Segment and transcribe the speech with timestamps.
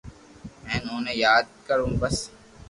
[0.69, 2.17] ھين اوني ياد ڪرو بس